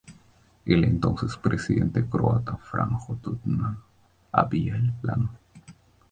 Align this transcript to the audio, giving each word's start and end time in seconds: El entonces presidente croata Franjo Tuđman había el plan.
El 0.65 0.83
entonces 0.83 1.37
presidente 1.37 2.03
croata 2.03 2.57
Franjo 2.57 3.17
Tuđman 3.17 3.77
había 4.31 4.75
el 4.75 4.91
plan. 4.93 5.29